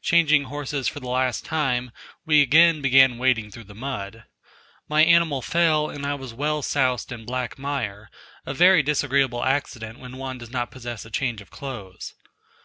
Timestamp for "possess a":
10.70-11.10